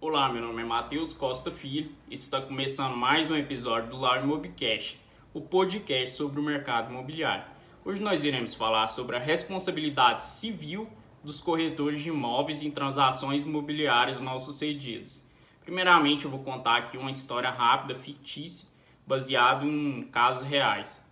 Olá, 0.00 0.32
meu 0.32 0.40
nome 0.40 0.62
é 0.62 0.64
Matheus 0.64 1.12
Costa 1.12 1.50
Filho 1.50 1.90
e 2.08 2.14
está 2.14 2.40
começando 2.40 2.96
mais 2.96 3.28
um 3.32 3.36
episódio 3.36 3.90
do 3.90 3.96
Lar 3.96 4.24
Mobcast, 4.24 4.96
o 5.34 5.40
podcast 5.40 6.14
sobre 6.14 6.38
o 6.38 6.42
mercado 6.42 6.88
imobiliário. 6.88 7.44
Hoje 7.84 8.00
nós 8.00 8.24
iremos 8.24 8.54
falar 8.54 8.86
sobre 8.86 9.16
a 9.16 9.18
responsabilidade 9.18 10.24
civil 10.24 10.88
dos 11.24 11.40
corretores 11.40 12.00
de 12.00 12.10
imóveis 12.10 12.62
em 12.62 12.70
transações 12.70 13.42
imobiliárias 13.42 14.20
mal 14.20 14.38
sucedidas. 14.38 15.28
Primeiramente, 15.64 16.26
eu 16.26 16.30
vou 16.30 16.44
contar 16.44 16.76
aqui 16.76 16.96
uma 16.96 17.10
história 17.10 17.50
rápida, 17.50 17.96
fictícia, 17.96 18.68
baseado 19.04 19.66
em 19.66 20.04
casos 20.04 20.48
reais. 20.48 21.04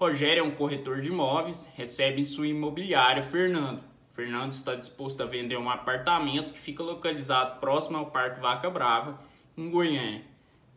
Rogério 0.00 0.40
é 0.40 0.44
um 0.44 0.50
corretor 0.50 1.00
de 1.00 1.10
imóveis, 1.10 1.72
recebe 1.76 2.22
em 2.22 2.24
sua 2.24 2.48
imobiliária 2.48 3.22
Fernando. 3.22 3.84
Fernando 4.14 4.52
está 4.52 4.76
disposto 4.76 5.22
a 5.22 5.26
vender 5.26 5.56
um 5.56 5.68
apartamento 5.68 6.52
que 6.52 6.58
fica 6.58 6.82
localizado 6.82 7.58
próximo 7.58 7.98
ao 7.98 8.06
Parque 8.06 8.40
Vaca 8.40 8.70
Brava, 8.70 9.20
em 9.58 9.68
Goiânia. 9.68 10.22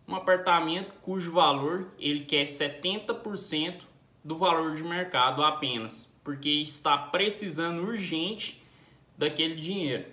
Um 0.08 0.16
apartamento 0.16 0.92
cujo 1.02 1.32
valor 1.32 1.88
ele 2.00 2.26
quer 2.26 2.46
70% 2.46 3.82
do 4.24 4.38
valor 4.38 4.76
de 4.76 4.84
mercado 4.84 5.44
apenas, 5.44 6.18
porque 6.24 6.50
está 6.50 6.98
precisando 6.98 7.84
urgente 7.84 8.62
daquele 9.16 9.56
dinheiro. 9.56 10.06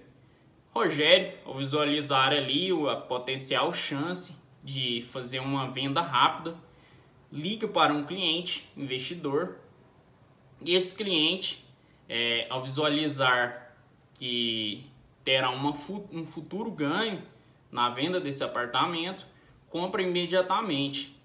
Rogério, 0.75 1.33
ao 1.47 1.55
visualizar 1.55 2.31
ali 2.31 2.71
a 2.91 2.97
potencial 2.97 3.73
chance 3.73 4.37
de 4.63 5.07
fazer 5.11 5.39
uma 5.39 5.71
venda 5.71 6.03
rápida, 6.03 6.57
liga 7.33 7.67
para 7.67 7.93
um 7.93 8.05
cliente 8.05 8.69
investidor 8.77 9.57
e 10.65 10.75
esse 10.75 10.95
cliente, 10.95 11.64
é, 12.09 12.47
ao 12.51 12.63
visualizar 12.63 13.75
que 14.15 14.87
terá 15.25 15.51
uma, 15.51 15.71
um 16.13 16.25
futuro 16.25 16.71
ganho 16.71 17.23
na 17.71 17.91
venda 17.91 18.21
desse 18.21 18.45
apartamento, 18.45 19.27
compra 19.69 20.03
imediatamente, 20.03 21.21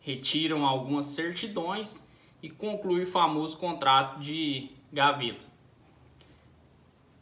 retiram 0.00 0.66
algumas 0.66 1.06
certidões 1.06 2.12
e 2.42 2.50
conclui 2.50 3.04
o 3.04 3.06
famoso 3.06 3.56
contrato 3.56 4.20
de 4.20 4.70
gaveta. 4.92 5.46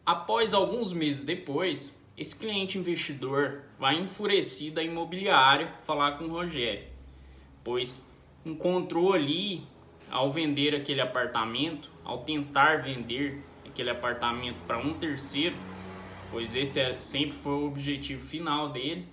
Após 0.04 0.52
alguns 0.52 0.92
meses 0.92 1.22
depois, 1.22 2.02
esse 2.16 2.36
cliente 2.36 2.76
investidor 2.76 3.62
vai 3.78 4.00
enfurecido 4.00 4.80
à 4.80 4.82
imobiliária 4.82 5.72
falar 5.84 6.18
com 6.18 6.24
o 6.24 6.30
Rogério, 6.30 6.88
pois 7.62 8.12
encontrou 8.44 9.12
ali, 9.12 9.64
ao 10.12 10.30
vender 10.30 10.74
aquele 10.74 11.00
apartamento, 11.00 11.90
ao 12.04 12.18
tentar 12.18 12.82
vender 12.82 13.42
aquele 13.66 13.88
apartamento 13.88 14.58
para 14.66 14.76
um 14.76 14.92
terceiro, 14.92 15.56
pois 16.30 16.54
esse 16.54 16.78
é, 16.78 16.98
sempre 16.98 17.34
foi 17.34 17.52
o 17.52 17.66
objetivo 17.66 18.22
final 18.22 18.68
dele, 18.68 19.08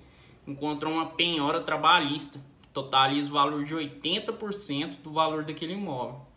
encontrou 0.46 0.92
uma 0.92 1.06
penhora 1.06 1.62
trabalhista, 1.62 2.40
que 2.62 2.68
totaliza 2.70 3.30
o 3.30 3.34
valor 3.34 3.64
de 3.64 3.74
80% 3.74 4.98
do 5.02 5.14
valor 5.14 5.46
daquele 5.46 5.74
imóvel. 5.74 6.28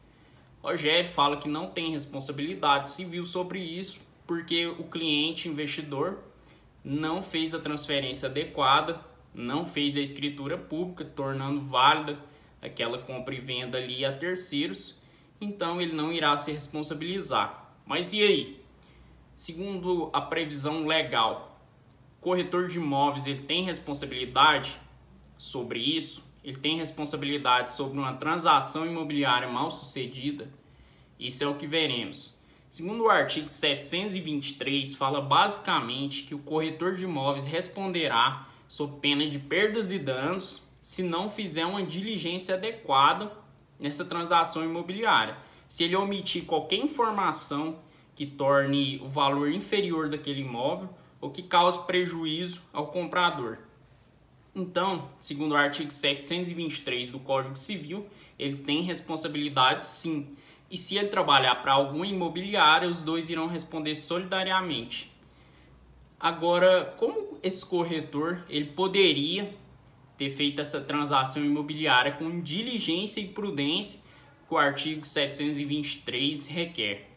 Rogério 0.62 1.08
fala 1.08 1.38
que 1.38 1.48
não 1.48 1.66
tem 1.66 1.90
responsabilidade 1.90 2.88
civil 2.88 3.24
sobre 3.24 3.58
isso, 3.58 4.00
porque 4.28 4.64
o 4.66 4.84
cliente 4.84 5.48
investidor 5.48 6.18
não 6.84 7.20
fez 7.20 7.52
a 7.52 7.58
transferência 7.58 8.28
adequada, 8.28 9.00
não 9.34 9.66
fez 9.66 9.96
a 9.96 10.00
escritura 10.00 10.56
pública, 10.56 11.04
tornando 11.04 11.60
válida 11.62 12.16
aquela 12.62 12.98
compra 12.98 13.34
e 13.34 13.40
venda 13.40 13.76
ali 13.76 14.04
a 14.04 14.16
terceiros, 14.16 14.98
então 15.40 15.82
ele 15.82 15.92
não 15.92 16.12
irá 16.12 16.36
se 16.36 16.52
responsabilizar. 16.52 17.74
Mas 17.84 18.12
e 18.12 18.22
aí? 18.22 18.62
Segundo 19.34 20.08
a 20.12 20.20
previsão 20.20 20.86
legal, 20.86 21.60
corretor 22.20 22.68
de 22.68 22.78
imóveis 22.78 23.26
ele 23.26 23.42
tem 23.42 23.64
responsabilidade 23.64 24.80
sobre 25.36 25.80
isso? 25.80 26.24
Ele 26.44 26.56
tem 26.56 26.76
responsabilidade 26.76 27.72
sobre 27.72 27.98
uma 27.98 28.14
transação 28.14 28.86
imobiliária 28.86 29.48
mal 29.48 29.70
sucedida? 29.70 30.48
Isso 31.18 31.42
é 31.42 31.46
o 31.46 31.56
que 31.56 31.66
veremos. 31.66 32.36
Segundo 32.68 33.04
o 33.04 33.10
artigo 33.10 33.48
723, 33.48 34.94
fala 34.94 35.20
basicamente 35.20 36.22
que 36.22 36.34
o 36.34 36.38
corretor 36.38 36.94
de 36.94 37.04
imóveis 37.04 37.44
responderá 37.44 38.48
sob 38.66 38.98
pena 39.00 39.26
de 39.26 39.38
perdas 39.38 39.92
e 39.92 39.98
danos 39.98 40.66
se 40.82 41.00
não 41.00 41.30
fizer 41.30 41.64
uma 41.64 41.82
diligência 41.84 42.56
adequada 42.56 43.32
nessa 43.78 44.04
transação 44.04 44.64
imobiliária. 44.64 45.36
Se 45.68 45.84
ele 45.84 45.94
omitir 45.94 46.44
qualquer 46.44 46.76
informação 46.76 47.78
que 48.16 48.26
torne 48.26 49.00
o 49.02 49.08
valor 49.08 49.50
inferior 49.50 50.08
daquele 50.08 50.40
imóvel 50.40 50.90
ou 51.20 51.30
que 51.30 51.42
cause 51.42 51.86
prejuízo 51.86 52.60
ao 52.72 52.88
comprador. 52.88 53.58
Então, 54.54 55.08
segundo 55.20 55.52
o 55.52 55.56
artigo 55.56 55.90
723 55.90 57.10
do 57.10 57.20
Código 57.20 57.56
Civil, 57.56 58.06
ele 58.36 58.56
tem 58.56 58.82
responsabilidade 58.82 59.84
sim. 59.84 60.36
E 60.68 60.76
se 60.76 60.98
ele 60.98 61.08
trabalhar 61.08 61.54
para 61.62 61.72
alguma 61.72 62.06
imobiliária, 62.06 62.88
os 62.88 63.04
dois 63.04 63.30
irão 63.30 63.46
responder 63.46 63.94
solidariamente. 63.94 65.12
Agora, 66.18 66.92
como 66.96 67.38
esse 67.42 67.64
corretor 67.64 68.44
ele 68.48 68.66
poderia 68.66 69.54
ter 70.22 70.30
feito 70.30 70.60
essa 70.60 70.80
transação 70.80 71.44
imobiliária 71.44 72.12
com 72.12 72.40
diligência 72.40 73.20
e 73.20 73.26
prudência 73.26 74.00
que 74.46 74.54
o 74.54 74.56
artigo 74.56 75.04
723 75.04 76.46
requer. 76.46 77.08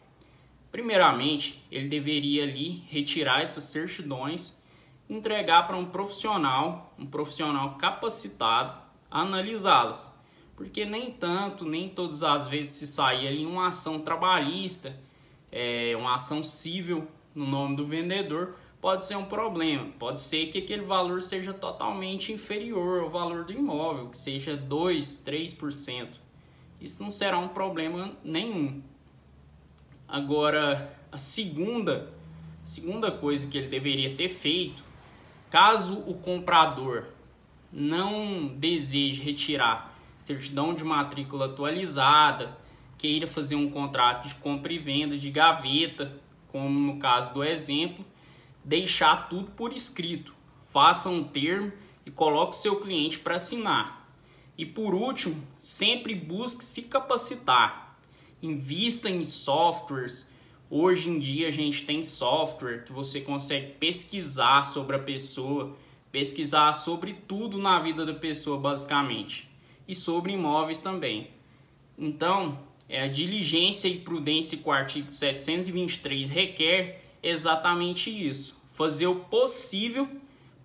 Primeiramente, 0.72 1.64
ele 1.70 1.88
deveria 1.88 2.42
ali 2.42 2.82
retirar 2.88 3.42
essas 3.42 3.62
certidões, 3.64 4.60
entregar 5.08 5.68
para 5.68 5.76
um 5.76 5.86
profissional, 5.86 6.92
um 6.98 7.06
profissional 7.06 7.76
capacitado, 7.76 8.76
analisá-las. 9.08 10.12
Porque 10.56 10.84
nem 10.84 11.12
tanto, 11.12 11.64
nem 11.64 11.88
todas 11.88 12.24
as 12.24 12.48
vezes 12.48 12.70
se 12.70 12.86
sair 12.88 13.28
ali 13.28 13.46
uma 13.46 13.68
ação 13.68 14.00
trabalhista, 14.00 14.98
é, 15.52 15.94
uma 15.96 16.16
ação 16.16 16.42
civil 16.42 17.06
no 17.34 17.46
nome 17.46 17.76
do 17.76 17.86
vendedor, 17.86 18.56
pode 18.86 19.04
ser 19.04 19.16
um 19.16 19.24
problema. 19.24 19.88
Pode 19.98 20.20
ser 20.20 20.46
que 20.46 20.58
aquele 20.58 20.82
valor 20.82 21.20
seja 21.20 21.52
totalmente 21.52 22.32
inferior 22.32 23.02
ao 23.02 23.10
valor 23.10 23.44
do 23.44 23.52
imóvel, 23.52 24.10
que 24.10 24.16
seja 24.16 24.56
2, 24.56 25.24
3%. 25.26 26.10
Isso 26.80 27.02
não 27.02 27.10
será 27.10 27.36
um 27.36 27.48
problema 27.48 28.12
nenhum. 28.22 28.80
Agora, 30.06 30.96
a 31.10 31.18
segunda, 31.18 32.12
segunda 32.62 33.10
coisa 33.10 33.48
que 33.48 33.58
ele 33.58 33.66
deveria 33.66 34.14
ter 34.14 34.28
feito, 34.28 34.84
caso 35.50 36.04
o 36.06 36.14
comprador 36.14 37.06
não 37.72 38.46
deseje 38.46 39.20
retirar 39.20 39.98
certidão 40.16 40.72
de 40.72 40.84
matrícula 40.84 41.46
atualizada, 41.46 42.56
queira 42.96 43.26
fazer 43.26 43.56
um 43.56 43.68
contrato 43.68 44.28
de 44.28 44.36
compra 44.36 44.72
e 44.72 44.78
venda 44.78 45.18
de 45.18 45.28
gaveta, 45.28 46.16
como 46.46 46.68
no 46.68 47.00
caso 47.00 47.34
do 47.34 47.42
exemplo, 47.42 48.04
deixar 48.66 49.28
tudo 49.28 49.52
por 49.52 49.72
escrito. 49.72 50.34
Faça 50.70 51.08
um 51.08 51.22
termo 51.22 51.72
e 52.04 52.10
coloque 52.10 52.56
seu 52.56 52.80
cliente 52.80 53.20
para 53.20 53.36
assinar. 53.36 54.10
E 54.58 54.66
por 54.66 54.92
último, 54.92 55.40
sempre 55.56 56.14
busque 56.14 56.64
se 56.64 56.82
capacitar. 56.82 57.96
Invista 58.42 59.08
em 59.08 59.22
softwares. 59.22 60.30
Hoje 60.68 61.08
em 61.08 61.20
dia 61.20 61.46
a 61.46 61.52
gente 61.52 61.86
tem 61.86 62.02
software 62.02 62.82
que 62.84 62.92
você 62.92 63.20
consegue 63.20 63.74
pesquisar 63.74 64.64
sobre 64.64 64.96
a 64.96 64.98
pessoa, 64.98 65.76
pesquisar 66.10 66.72
sobre 66.72 67.14
tudo 67.14 67.58
na 67.58 67.78
vida 67.78 68.04
da 68.04 68.14
pessoa 68.14 68.58
basicamente 68.58 69.48
e 69.86 69.94
sobre 69.94 70.32
imóveis 70.32 70.82
também. 70.82 71.30
Então, 71.96 72.58
é 72.88 73.02
a 73.02 73.08
diligência 73.08 73.86
e 73.86 73.98
prudência 73.98 74.58
que 74.58 74.68
o 74.68 74.72
artigo 74.72 75.08
723 75.08 76.28
requer 76.28 77.05
exatamente 77.30 78.10
isso 78.10 78.56
fazer 78.76 79.06
o 79.06 79.16
possível 79.16 80.06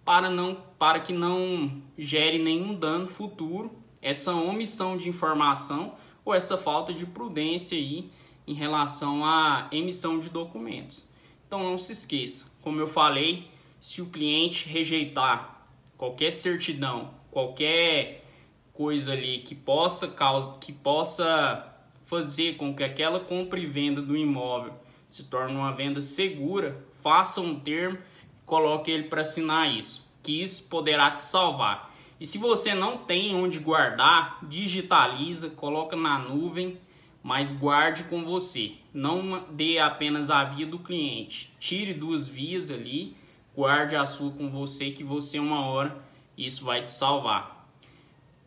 para, 0.04 0.30
não, 0.30 0.58
para 0.78 1.00
que 1.00 1.14
não 1.14 1.82
gere 1.98 2.38
nenhum 2.38 2.76
dano 2.76 3.08
futuro, 3.08 3.72
essa 4.02 4.34
omissão 4.36 4.98
de 4.98 5.08
informação 5.08 5.96
ou 6.26 6.34
essa 6.34 6.58
falta 6.58 6.94
de 6.94 7.06
prudência 7.06 7.78
aí 7.78 8.12
em 8.46 8.54
relação 8.54 9.24
à 9.24 9.70
emissão 9.72 10.20
de 10.20 10.30
documentos. 10.30 11.08
Então 11.48 11.64
não 11.64 11.78
se 11.78 11.94
esqueça, 11.94 12.52
como 12.62 12.82
eu 12.82 12.88
falei, 12.88 13.48
se 13.80 14.02
o 14.02 14.08
cliente 14.08 14.68
rejeitar 14.68 15.66
qualquer 15.98 16.32
certidão, 16.32 17.12
qualquer 17.32 18.26
coisa 18.74 19.14
ali 19.14 19.40
que 19.40 19.56
possa 19.56 20.10
causa, 20.10 20.58
que 20.60 20.74
possa 20.74 21.66
fazer 22.04 22.58
com 22.58 22.76
que 22.76 22.84
aquela 22.84 23.22
compra 23.22 23.58
e 23.58 23.66
venda 23.66 24.02
do 24.02 24.18
imóvel 24.18 24.74
se 25.12 25.26
torne 25.26 25.54
uma 25.54 25.74
venda 25.74 26.00
segura, 26.00 26.82
faça 27.04 27.42
um 27.42 27.60
termo, 27.60 27.98
coloque 28.46 28.90
ele 28.90 29.10
para 29.10 29.20
assinar 29.20 29.70
isso, 29.70 30.10
que 30.24 30.42
isso 30.42 30.70
poderá 30.70 31.12
te 31.12 31.22
salvar. 31.22 31.94
E 32.18 32.26
se 32.26 32.38
você 32.38 32.74
não 32.74 32.98
tem 32.98 33.36
onde 33.36 33.60
guardar, 33.60 34.40
digitaliza, 34.42 35.50
coloca 35.50 35.98
na 35.98 36.18
nuvem, 36.18 36.78
mas 37.22 37.52
guarde 37.52 38.06
com 38.06 38.24
você. 38.24 38.76
Não 38.94 39.44
dê 39.52 39.80
apenas 39.80 40.30
a 40.30 40.46
via 40.46 40.66
do 40.66 40.80
cliente. 40.80 41.52
Tire 41.60 41.94
duas 41.94 42.26
vias 42.26 42.72
ali, 42.72 43.14
guarde 43.54 43.98
a 43.98 44.06
sua 44.06 44.32
com 44.32 44.50
você 44.50 44.92
que 44.92 45.04
você 45.04 45.40
uma 45.40 45.66
hora 45.66 46.02
isso 46.38 46.64
vai 46.64 46.86
te 46.86 46.92
salvar. 46.92 47.70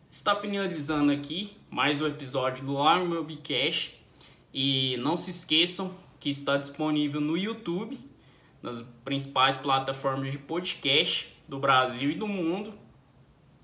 Está 0.09 0.33
finalizando 0.33 1.11
aqui 1.11 1.55
mais 1.69 2.01
um 2.01 2.07
episódio 2.07 2.65
do 2.65 2.73
Largo 2.73 3.07
Meu 3.07 3.23
Bcash 3.23 3.91
e 4.51 4.97
não 4.97 5.15
se 5.15 5.29
esqueçam 5.29 6.04
que 6.25 6.29
está 6.31 6.57
disponível 6.57 7.21
no 7.21 7.37
YouTube, 7.37 7.99
nas 8.59 8.81
principais 8.81 9.55
plataformas 9.55 10.31
de 10.31 10.39
podcast 10.39 11.31
do 11.47 11.59
Brasil 11.59 12.09
e 12.09 12.15
do 12.15 12.27
mundo 12.27 12.73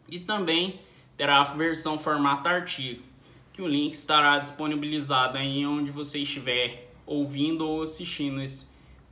e 0.07 0.19
também 0.19 0.79
terá 1.17 1.41
a 1.41 1.43
versão 1.43 1.97
formato 1.97 2.47
artigo, 2.47 3.01
que 3.51 3.63
o 3.63 3.67
link 3.67 3.95
estará 3.95 4.37
disponibilizado 4.37 5.39
aí 5.39 5.65
onde 5.65 5.89
você 5.89 6.19
estiver 6.19 6.93
ouvindo 7.03 7.67
ou 7.67 7.81
assistindo 7.81 8.39
esse 8.39 8.67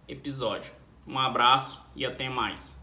episódio. 0.08 0.72
Um 1.08 1.18
abraço 1.18 1.84
e 1.96 2.06
até 2.06 2.30
mais. 2.30 2.79